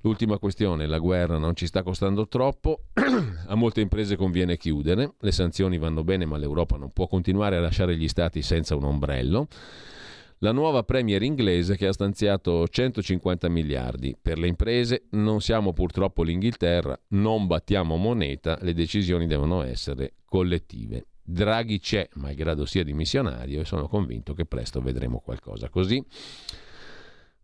[0.01, 2.87] L'ultima questione, la guerra non ci sta costando troppo,
[3.47, 7.61] a molte imprese conviene chiudere, le sanzioni vanno bene ma l'Europa non può continuare a
[7.61, 9.47] lasciare gli stati senza un ombrello.
[10.43, 16.21] La nuova premier inglese che ha stanziato 150 miliardi per le imprese, non siamo purtroppo
[16.21, 21.05] l'Inghilterra, non battiamo moneta, le decisioni devono essere collettive.
[21.23, 25.69] Draghi c'è, malgrado sia dimissionario, e sono convinto che presto vedremo qualcosa.
[25.69, 26.05] Così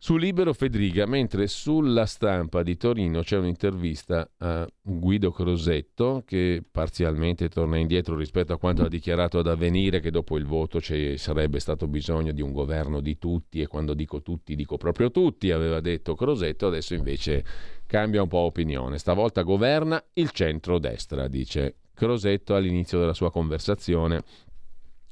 [0.02, 7.50] su Libero Federica, mentre sulla stampa di Torino c'è un'intervista a Guido Crosetto che parzialmente
[7.50, 11.60] torna indietro rispetto a quanto ha dichiarato ad avvenire che dopo il voto ci sarebbe
[11.60, 15.80] stato bisogno di un governo di tutti e quando dico tutti dico proprio tutti, aveva
[15.80, 17.44] detto Crosetto, adesso invece
[17.84, 18.96] cambia un po' opinione.
[18.96, 24.22] Stavolta governa il centro-destra, dice Crosetto all'inizio della sua conversazione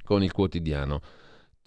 [0.02, 1.02] con il quotidiano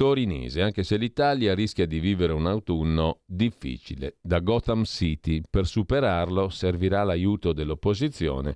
[0.01, 4.15] torinese, anche se l'Italia rischia di vivere un autunno difficile.
[4.19, 8.55] Da Gotham City, per superarlo, servirà l'aiuto dell'opposizione,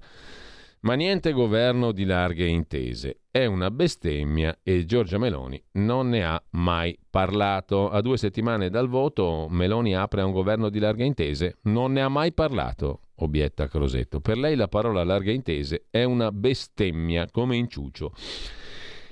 [0.79, 3.19] ma niente governo di larghe intese.
[3.29, 7.91] È una bestemmia e Giorgia Meloni non ne ha mai parlato.
[7.91, 11.57] A due settimane dal voto Meloni apre a un governo di larghe intese?
[11.65, 14.19] Non ne ha mai parlato, obietta Crosetto.
[14.19, 18.13] Per lei la parola larghe intese è una bestemmia, come inciucio.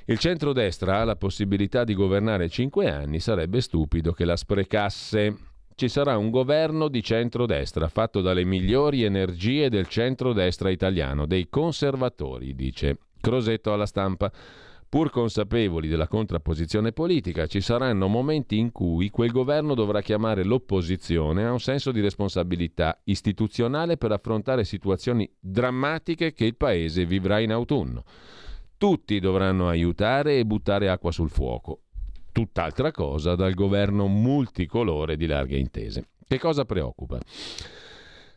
[0.06, 5.38] Il centrodestra ha la possibilità di governare cinque anni, sarebbe stupido che la sprecasse.
[5.76, 12.54] Ci sarà un governo di centrodestra fatto dalle migliori energie del centrodestra italiano, dei conservatori,
[12.54, 14.30] dice Crosetto alla stampa.
[14.90, 21.46] Pur consapevoli della contrapposizione politica, ci saranno momenti in cui quel governo dovrà chiamare l'opposizione
[21.46, 27.54] a un senso di responsabilità istituzionale per affrontare situazioni drammatiche che il Paese vivrà in
[27.54, 28.04] autunno.
[28.84, 31.84] Tutti dovranno aiutare e buttare acqua sul fuoco.
[32.34, 36.10] tutt'altra cosa dal governo multicolore di larghe intese.
[36.28, 37.18] Che cosa preoccupa?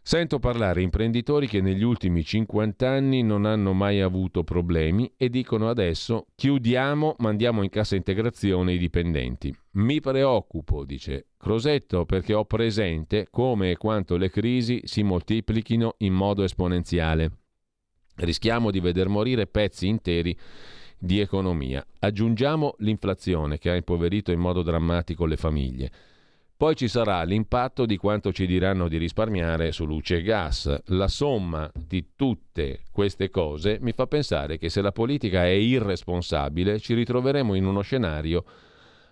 [0.02, 5.68] Sento parlare imprenditori che negli ultimi 50 anni non hanno mai avuto problemi e dicono
[5.68, 9.52] adesso chiudiamo, mandiamo in cassa integrazione i dipendenti.
[9.72, 16.12] Mi preoccupo, dice Crosetto, perché ho presente come e quanto le crisi si moltiplichino in
[16.12, 17.45] modo esponenziale.
[18.16, 20.36] Rischiamo di veder morire pezzi interi
[20.98, 21.84] di economia.
[21.98, 25.90] Aggiungiamo l'inflazione che ha impoverito in modo drammatico le famiglie.
[26.56, 30.74] Poi ci sarà l'impatto di quanto ci diranno di risparmiare su luce e gas.
[30.86, 36.80] La somma di tutte queste cose mi fa pensare che se la politica è irresponsabile
[36.80, 38.44] ci ritroveremo in uno scenario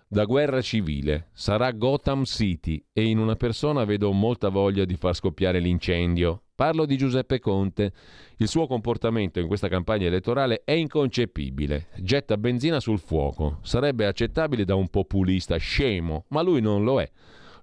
[0.07, 1.29] da guerra civile.
[1.33, 6.43] Sarà Gotham City e in una persona vedo molta voglia di far scoppiare l'incendio.
[6.55, 7.91] Parlo di Giuseppe Conte.
[8.37, 11.87] Il suo comportamento in questa campagna elettorale è inconcepibile.
[11.97, 13.59] Getta benzina sul fuoco.
[13.61, 17.11] Sarebbe accettabile da un populista scemo, ma lui non lo è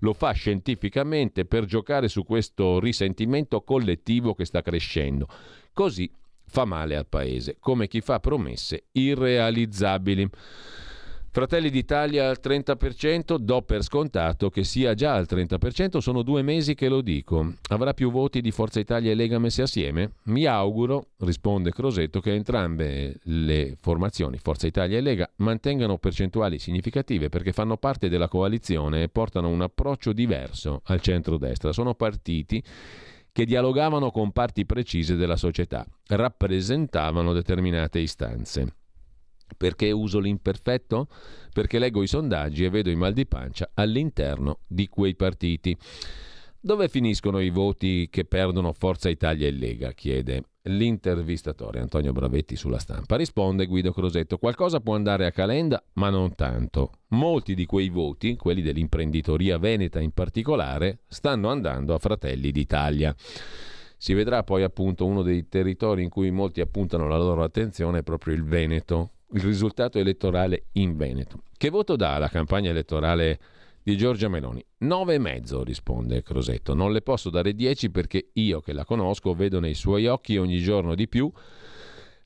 [0.02, 5.28] lo fa scientificamente per giocare su questo risentimento collettivo che sta crescendo.
[5.72, 6.10] Così
[6.44, 10.28] fa male al paese, come chi fa promesse irrealizzabili.
[11.34, 16.74] Fratelli d'Italia al 30%, do per scontato che sia già al 30%, sono due mesi
[16.74, 17.54] che lo dico.
[17.70, 20.16] Avrà più voti di Forza Italia e Lega messe assieme?
[20.24, 27.30] Mi auguro, risponde Crosetto, che entrambe le formazioni, Forza Italia e Lega, mantengano percentuali significative
[27.30, 31.72] perché fanno parte della coalizione e portano un approccio diverso al centro-destra.
[31.72, 32.62] Sono partiti
[33.32, 38.74] che dialogavano con parti precise della società, rappresentavano determinate istanze.
[39.56, 41.08] Perché uso l'imperfetto?
[41.52, 45.76] Perché leggo i sondaggi e vedo i mal di pancia all'interno di quei partiti.
[46.60, 49.90] Dove finiscono i voti che perdono Forza Italia e Lega?
[49.92, 53.16] chiede l'intervistatore Antonio Bravetti sulla stampa.
[53.16, 56.92] Risponde Guido Crosetto: qualcosa può andare a Calenda, ma non tanto.
[57.08, 63.14] Molti di quei voti, quelli dell'imprenditoria veneta in particolare, stanno andando a Fratelli d'Italia.
[63.96, 68.02] Si vedrà poi appunto uno dei territori in cui molti appuntano la loro attenzione è
[68.02, 71.42] proprio il Veneto, il risultato elettorale in Veneto.
[71.56, 73.38] Che voto dà la campagna elettorale
[73.82, 74.64] di Giorgia Meloni?
[74.82, 76.74] 9,5 risponde Crosetto.
[76.74, 80.58] Non le posso dare 10 perché io che la conosco vedo nei suoi occhi ogni
[80.58, 81.32] giorno di più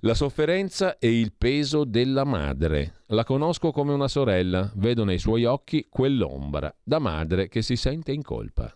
[0.00, 3.02] la sofferenza e il peso della madre.
[3.06, 8.12] La conosco come una sorella, vedo nei suoi occhi quell'ombra da madre che si sente
[8.12, 8.72] in colpa.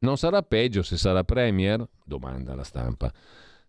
[0.00, 1.86] Non sarà peggio se sarà premier?
[2.04, 3.12] domanda la stampa.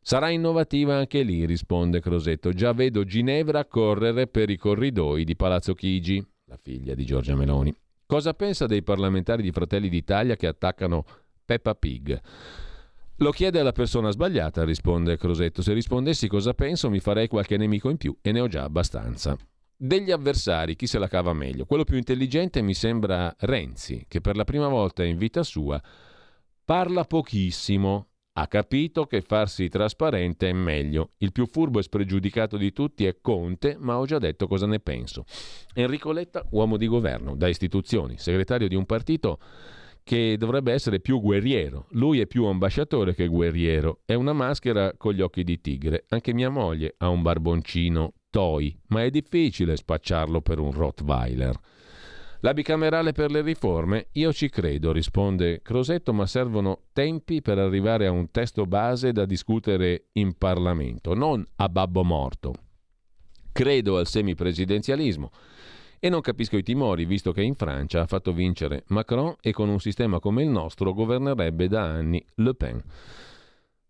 [0.02, 2.52] Sarà innovativa anche lì, risponde Crosetto.
[2.52, 7.74] Già vedo Ginevra correre per i corridoi di Palazzo Chigi, la figlia di Giorgia Meloni.
[8.06, 11.06] Cosa pensa dei parlamentari di Fratelli d'Italia che attaccano
[11.46, 12.20] Peppa Pig?
[13.18, 15.62] Lo chiede alla persona sbagliata, risponde Crosetto.
[15.62, 19.38] Se rispondessi cosa penso mi farei qualche nemico in più e ne ho già abbastanza.
[19.76, 21.66] Degli avversari, chi se la cava meglio?
[21.66, 25.82] Quello più intelligente mi sembra Renzi, che per la prima volta in vita sua
[26.66, 28.08] parla pochissimo,
[28.40, 31.12] ha capito che farsi trasparente è meglio.
[31.18, 34.80] Il più furbo e spregiudicato di tutti è Conte, ma ho già detto cosa ne
[34.80, 35.26] penso.
[35.74, 39.40] Enrico Letta, uomo di governo, da istituzioni, segretario di un partito
[40.04, 41.88] che dovrebbe essere più guerriero.
[41.92, 44.00] Lui è più ambasciatore che guerriero.
[44.06, 46.06] È una maschera con gli occhi di tigre.
[46.08, 51.60] Anche mia moglie ha un barboncino toy, ma è difficile spacciarlo per un Rottweiler.
[52.42, 54.08] La bicamerale per le riforme?
[54.14, 59.26] Io ci credo, risponde Crosetto, ma servono tempi per arrivare a un testo base da
[59.26, 62.54] discutere in Parlamento, non a babbo morto.
[63.52, 65.32] Credo al semipresidenzialismo
[66.00, 69.68] e non capisco i timori, visto che in Francia ha fatto vincere Macron e con
[69.68, 72.82] un sistema come il nostro governerebbe da anni Le Pen.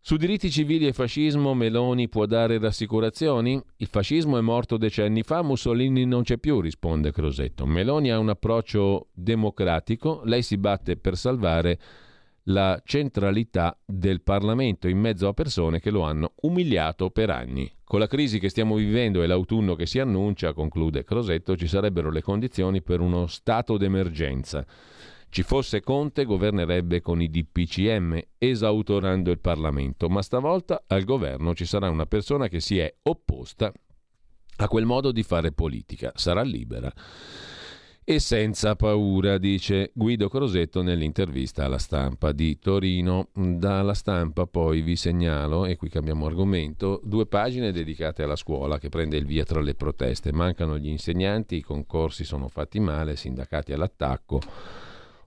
[0.02, 3.62] Su diritti civili e fascismo Meloni può dare rassicurazioni?
[3.78, 7.66] Il fascismo è morto decenni fa, Mussolini non c'è più, risponde Crosetto.
[7.66, 11.80] Meloni ha un approccio democratico, lei si batte per salvare
[12.44, 17.70] la centralità del Parlamento in mezzo a persone che lo hanno umiliato per anni.
[17.84, 22.10] Con la crisi che stiamo vivendo e l'autunno che si annuncia, conclude Crosetto, ci sarebbero
[22.10, 24.66] le condizioni per uno stato d'emergenza.
[25.32, 31.66] Ci fosse Conte governerebbe con i DPCM, esautorando il Parlamento, ma stavolta al governo ci
[31.66, 33.72] sarà una persona che si è opposta
[34.62, 36.92] a quel modo di fare politica, sarà libera.
[38.04, 43.30] E senza paura, dice Guido Crosetto nell'intervista alla stampa di Torino.
[43.36, 48.90] Dalla stampa poi vi segnalo, e qui cambiamo argomento, due pagine dedicate alla scuola che
[48.90, 50.34] prende il via tra le proteste.
[50.34, 54.42] Mancano gli insegnanti, i concorsi sono fatti male, sindacati all'attacco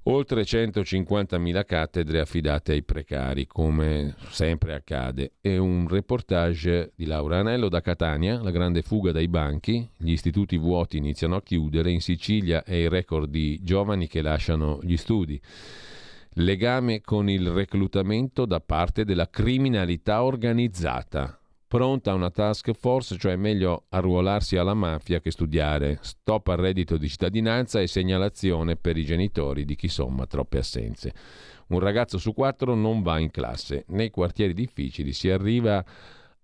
[0.04, 7.68] oltre 150.000 cattedre affidate ai precari, come sempre accade, e un reportage di Laura Anello
[7.68, 12.64] da Catania, la grande fuga dai banchi, gli istituti vuoti iniziano a chiudere, in Sicilia
[12.64, 15.40] è il record di giovani che lasciano gli studi.
[16.36, 21.36] Legame con il reclutamento da parte della criminalità organizzata
[21.72, 27.08] pronta una task force, cioè meglio arruolarsi alla mafia che studiare, stop al reddito di
[27.08, 31.14] cittadinanza e segnalazione per i genitori di chi somma troppe assenze.
[31.68, 35.82] Un ragazzo su quattro non va in classe, nei quartieri difficili si arriva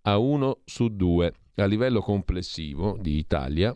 [0.00, 1.30] a uno su due.
[1.56, 3.74] A livello complessivo di Italia,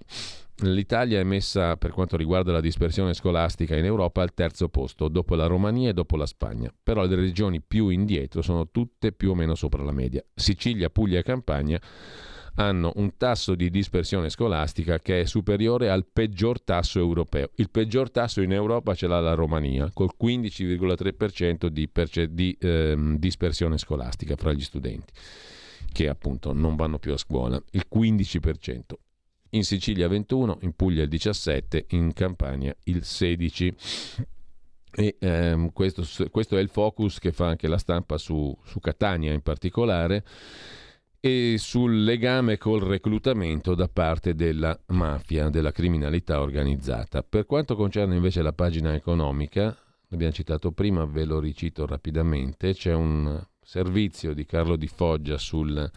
[0.60, 5.34] L'Italia è messa per quanto riguarda la dispersione scolastica in Europa al terzo posto, dopo
[5.34, 6.72] la Romania e dopo la Spagna.
[6.82, 10.22] Però le regioni più indietro sono tutte più o meno sopra la media.
[10.34, 11.80] Sicilia, Puglia e Campania
[12.56, 17.50] hanno un tasso di dispersione scolastica che è superiore al peggior tasso europeo.
[17.56, 23.16] Il peggior tasso in Europa ce l'ha la Romania, col 15,3% di, perce- di ehm,
[23.16, 25.12] dispersione scolastica fra gli studenti,
[25.92, 28.80] che appunto non vanno più a scuola, il 15%
[29.54, 33.74] in Sicilia 21, in Puglia il 17, in Campania il 16.
[34.94, 39.32] E ehm, questo, questo, è il focus che fa anche la stampa su, su Catania
[39.32, 40.24] in particolare
[41.18, 47.22] e sul legame col reclutamento da parte della mafia, della criminalità organizzata.
[47.22, 49.76] Per quanto concerne invece la pagina economica,
[50.08, 55.90] l'abbiamo citato prima, ve lo ricito rapidamente, c'è un servizio di Carlo Di Foggia sul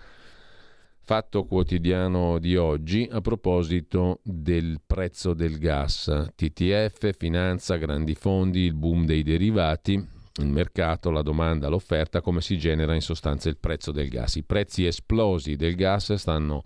[1.08, 6.32] Fatto quotidiano di oggi a proposito del prezzo del gas.
[6.34, 12.58] TTF, finanza, grandi fondi, il boom dei derivati, il mercato, la domanda, l'offerta, come si
[12.58, 14.38] genera in sostanza il prezzo del gas.
[14.38, 16.64] I prezzi esplosi del gas stanno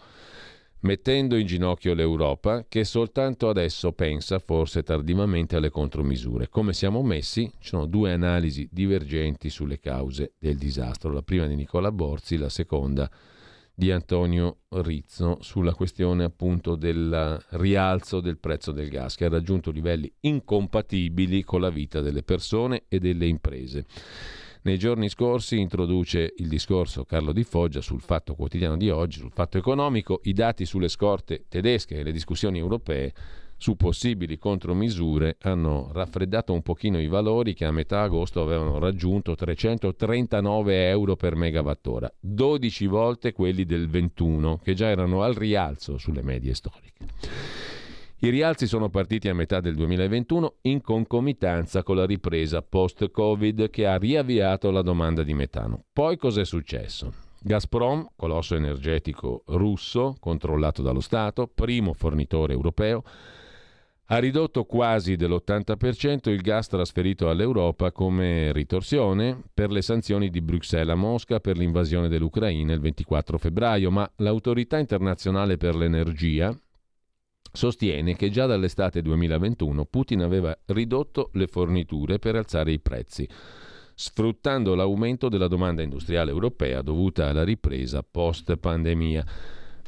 [0.84, 6.48] mettendo in ginocchio l'Europa che soltanto adesso pensa, forse tardivamente, alle contromisure.
[6.48, 7.52] Come siamo messi?
[7.60, 12.48] Ci sono due analisi divergenti sulle cause del disastro, la prima di Nicola Borzi, la
[12.48, 13.38] seconda di
[13.92, 20.12] Antonio Rizzo sulla questione appunto del rialzo del prezzo del gas che ha raggiunto livelli
[20.20, 23.86] incompatibili con la vita delle persone e delle imprese.
[24.64, 29.32] Nei giorni scorsi introduce il discorso Carlo Di Foggia sul fatto quotidiano di oggi, sul
[29.32, 33.14] fatto economico, i dati sulle scorte tedesche e le discussioni europee
[33.60, 39.36] su possibili contromisure hanno raffreddato un pochino i valori che a metà agosto avevano raggiunto
[39.36, 46.24] 339 euro per megawattora, 12 volte quelli del 21 che già erano al rialzo sulle
[46.24, 47.06] medie storiche.
[48.22, 53.86] I rialzi sono partiti a metà del 2021 in concomitanza con la ripresa post-Covid che
[53.86, 55.84] ha riavviato la domanda di metano.
[55.92, 57.14] Poi cos'è successo?
[57.42, 63.04] Gazprom, colosso energetico russo controllato dallo Stato, primo fornitore europeo,
[64.12, 70.94] ha ridotto quasi dell'80% il gas trasferito all'Europa come ritorsione per le sanzioni di Bruxelles
[70.94, 76.52] a Mosca per l'invasione dell'Ucraina il 24 febbraio, ma l'autorità internazionale per l'energia
[77.52, 83.30] sostiene che già dall'estate 2021 Putin aveva ridotto le forniture per alzare i prezzi,
[83.94, 89.24] sfruttando l'aumento della domanda industriale europea dovuta alla ripresa post pandemia.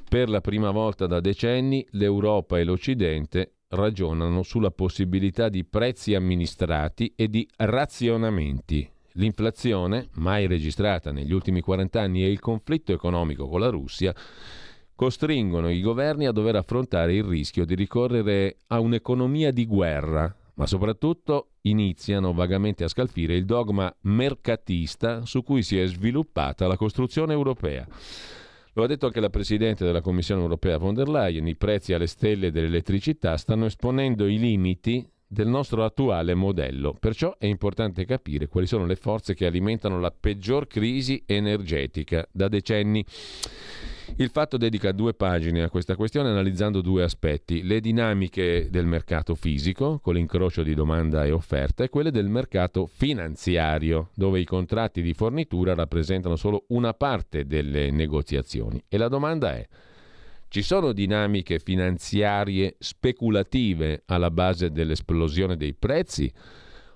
[0.07, 7.13] Per la prima volta da decenni l'Europa e l'Occidente ragionano sulla possibilità di prezzi amministrati
[7.15, 8.89] e di razionamenti.
[9.13, 14.15] L'inflazione, mai registrata negli ultimi 40 anni, e il conflitto economico con la Russia
[14.95, 20.65] costringono i governi a dover affrontare il rischio di ricorrere a un'economia di guerra, ma
[20.65, 27.33] soprattutto iniziano vagamente a scalfire il dogma mercatista su cui si è sviluppata la costruzione
[27.33, 27.87] europea.
[28.73, 32.07] Lo ha detto anche la Presidente della Commissione europea von der Leyen, i prezzi alle
[32.07, 36.95] stelle dell'elettricità stanno esponendo i limiti del nostro attuale modello.
[36.97, 42.47] Perciò è importante capire quali sono le forze che alimentano la peggior crisi energetica da
[42.47, 43.03] decenni.
[44.17, 49.35] Il fatto dedica due pagine a questa questione analizzando due aspetti, le dinamiche del mercato
[49.35, 55.01] fisico, con l'incrocio di domanda e offerta, e quelle del mercato finanziario, dove i contratti
[55.01, 58.83] di fornitura rappresentano solo una parte delle negoziazioni.
[58.87, 59.67] E la domanda è,
[60.49, 66.31] ci sono dinamiche finanziarie speculative alla base dell'esplosione dei prezzi?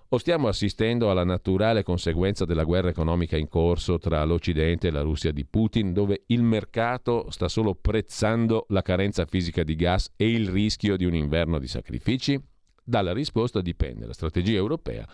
[0.10, 5.02] O stiamo assistendo alla naturale conseguenza della guerra economica in corso tra l'Occidente e la
[5.02, 10.30] Russia di Putin, dove il mercato sta solo prezzando la carenza fisica di gas e
[10.30, 12.40] il rischio di un inverno di sacrifici?
[12.84, 15.08] Dalla risposta dipende la strategia europea,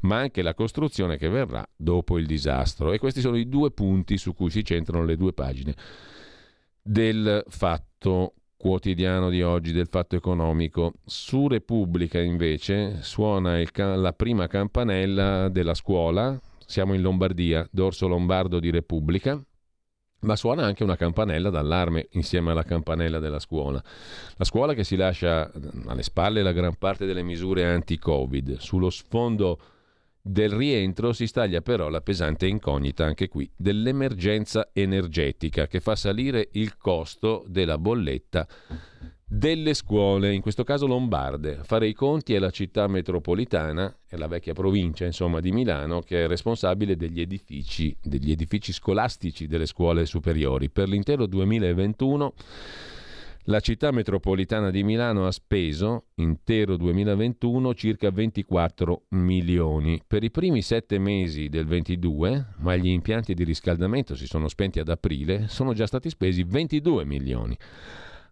[0.00, 2.92] ma anche la costruzione che verrà dopo il disastro.
[2.92, 5.74] E questi sono i due punti su cui si centrano le due pagine
[6.82, 10.94] del fatto quotidiano di oggi del Fatto Economico.
[11.06, 18.58] Su Repubblica invece suona ca- la prima campanella della scuola, siamo in Lombardia, dorso lombardo
[18.58, 19.40] di Repubblica,
[20.20, 23.82] ma suona anche una campanella d'allarme insieme alla campanella della scuola.
[24.36, 25.50] La scuola che si lascia
[25.86, 28.56] alle spalle la gran parte delle misure anti-Covid.
[28.56, 29.58] Sullo sfondo
[30.28, 36.50] del rientro si staglia però la pesante incognita anche qui dell'emergenza energetica che fa salire
[36.52, 38.46] il costo della bolletta
[39.30, 41.60] delle scuole, in questo caso lombarde.
[41.62, 46.24] Fare i conti è la città metropolitana, è la vecchia provincia insomma, di Milano, che
[46.24, 50.70] è responsabile degli edifici, degli edifici scolastici delle scuole superiori.
[50.70, 52.34] Per l'intero 2021
[53.48, 60.02] la città metropolitana di Milano ha speso, intero 2021, circa 24 milioni.
[60.06, 64.80] Per i primi sette mesi del 22, ma gli impianti di riscaldamento si sono spenti
[64.80, 67.56] ad aprile, sono già stati spesi 22 milioni.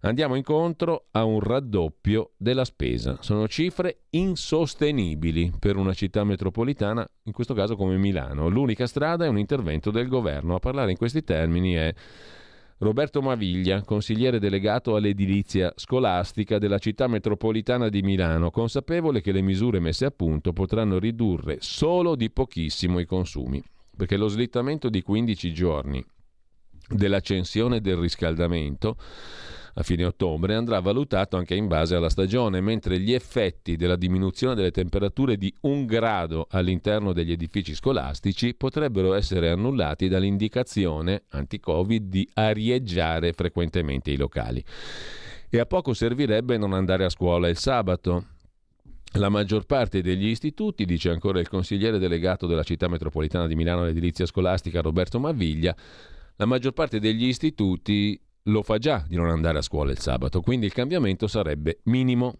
[0.00, 3.16] Andiamo incontro a un raddoppio della spesa.
[3.20, 8.48] Sono cifre insostenibili per una città metropolitana, in questo caso come Milano.
[8.48, 10.54] L'unica strada è un intervento del governo.
[10.54, 11.94] A parlare in questi termini è
[12.78, 19.80] Roberto Maviglia, consigliere delegato all'edilizia scolastica della città metropolitana di Milano, consapevole che le misure
[19.80, 23.62] messe a punto potranno ridurre solo di pochissimo i consumi,
[23.96, 26.04] perché lo slittamento di 15 giorni
[26.88, 28.96] dell'accensione del riscaldamento
[29.78, 34.54] a fine ottobre andrà valutato anche in base alla stagione, mentre gli effetti della diminuzione
[34.54, 42.26] delle temperature di un grado all'interno degli edifici scolastici potrebbero essere annullati dall'indicazione anti-Covid di
[42.34, 44.64] arieggiare frequentemente i locali.
[45.50, 48.24] E a poco servirebbe non andare a scuola il sabato.
[49.12, 53.82] La maggior parte degli istituti, dice ancora il consigliere delegato della città metropolitana di Milano
[53.82, 55.76] all'edilizia scolastica Roberto Maviglia,
[56.36, 60.40] la maggior parte degli istituti lo fa già di non andare a scuola il sabato,
[60.40, 62.38] quindi il cambiamento sarebbe minimo.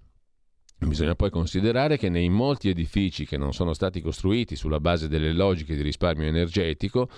[0.79, 5.33] Bisogna poi considerare che nei molti edifici che non sono stati costruiti sulla base delle
[5.33, 7.09] logiche di risparmio energetico,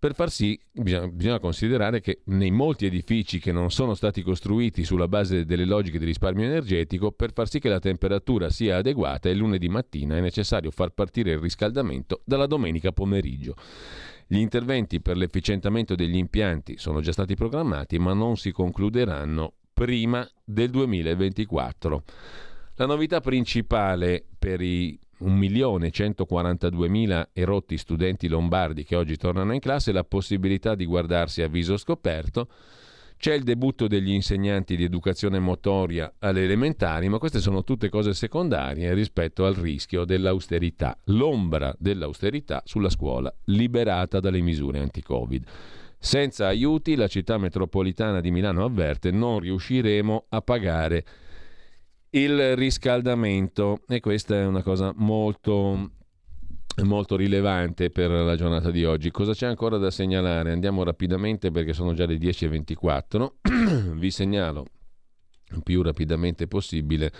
[0.00, 4.82] per far sì, bisogna, bisogna, considerare che nei molti edifici che non sono stati costruiti
[4.82, 9.28] sulla base delle logiche di risparmio energetico, per far sì che la temperatura sia adeguata
[9.28, 13.54] il lunedì mattina è necessario far partire il riscaldamento dalla domenica pomeriggio.
[14.32, 20.24] Gli interventi per l'efficientamento degli impianti sono già stati programmati ma non si concluderanno prima
[20.44, 22.04] del 2024.
[22.76, 29.94] La novità principale per i 1.142.000 erotti studenti lombardi che oggi tornano in classe è
[29.94, 32.46] la possibilità di guardarsi a viso scoperto
[33.20, 38.14] c'è il debutto degli insegnanti di educazione motoria alle elementari, ma queste sono tutte cose
[38.14, 45.44] secondarie rispetto al rischio dell'austerità, l'ombra dell'austerità sulla scuola liberata dalle misure anti-Covid.
[45.98, 51.04] Senza aiuti, la città metropolitana di Milano avverte, non riusciremo a pagare
[52.12, 55.90] il riscaldamento e questa è una cosa molto
[56.82, 59.10] molto rilevante per la giornata di oggi.
[59.10, 60.52] Cosa c'è ancora da segnalare?
[60.52, 63.94] Andiamo rapidamente perché sono già le 10.24.
[63.98, 64.66] Vi segnalo
[65.62, 67.12] più rapidamente possibile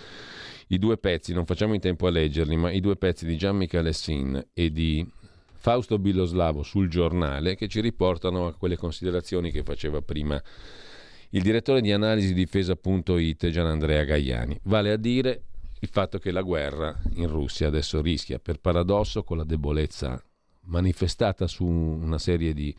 [0.67, 3.57] i due pezzi, non facciamo in tempo a leggerli, ma i due pezzi di Gian
[3.57, 5.05] Michele Sin e di
[5.53, 10.41] Fausto Biloslavo sul giornale che ci riportano a quelle considerazioni che faceva prima
[11.31, 14.59] il direttore di analisi difesa.it Gian Andrea Gaiani.
[14.63, 15.43] Vale a dire
[15.83, 20.23] il fatto che la guerra in Russia adesso rischia, per paradosso, con la debolezza
[20.65, 22.75] manifestata su una serie di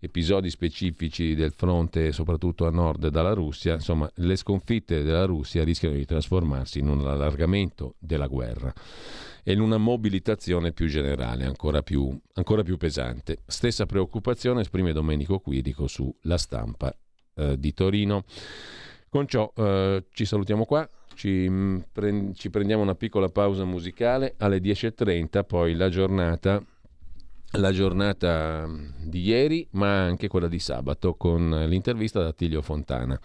[0.00, 5.96] episodi specifici del fronte, soprattutto a nord dalla Russia, insomma, le sconfitte della Russia rischiano
[5.96, 8.72] di trasformarsi in un allargamento della guerra
[9.42, 13.42] e in una mobilitazione più generale, ancora più, ancora più pesante.
[13.46, 16.96] Stessa preoccupazione esprime Domenico Quirico su La Stampa
[17.34, 18.24] eh, di Torino.
[19.10, 20.88] Con ciò eh, ci salutiamo qua,
[21.18, 26.64] ci, mm, pre- ci prendiamo una piccola pausa musicale alle 10.30, poi la giornata
[27.52, 33.18] la giornata mm, di ieri, ma anche quella di sabato con l'intervista da Attilio Fontana.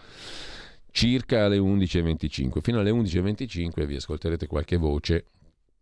[0.90, 2.60] Circa alle 11.25.
[2.62, 5.26] Fino alle 11.25 vi ascolterete qualche voce,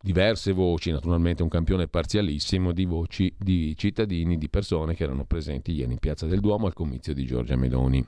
[0.02, 5.72] diverse voci, naturalmente un campione parzialissimo di voci di cittadini, di persone che erano presenti
[5.72, 8.04] ieri in Piazza del Duomo al comizio di Giorgia Meloni.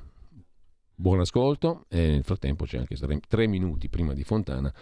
[0.95, 4.73] Buon ascolto e nel frattempo c'è anche tre minuti prima di Fontana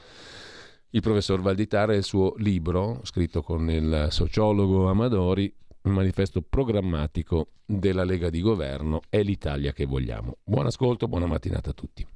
[0.94, 7.52] il professor Valditara e il suo libro scritto con il sociologo Amadori, il manifesto programmatico
[7.64, 10.36] della Lega di Governo è l'Italia che vogliamo.
[10.44, 12.06] Buon ascolto, buona mattinata a tutti.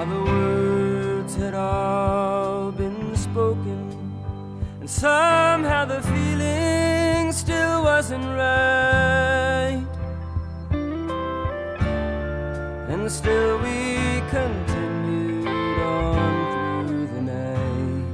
[0.00, 3.92] The words had all been spoken,
[4.80, 9.84] and somehow the feeling still wasn't right.
[12.88, 15.46] And still we continued
[15.82, 18.06] on through the night.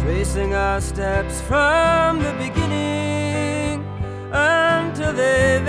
[0.00, 3.84] Tracing our steps from the beginning
[4.32, 5.68] until they've